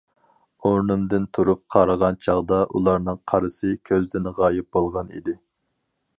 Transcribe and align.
ئورنۇمدىن 0.69 1.27
تۇرۇپ 1.37 1.61
قارىغان 1.75 2.17
چاغدا 2.29 2.59
ئۇلارنىڭ 2.73 3.21
قارىسى 3.33 3.77
كۆزدىن 3.91 4.33
غايىب 4.41 4.71
بولغان 4.79 5.15
ئىدى. 5.21 5.39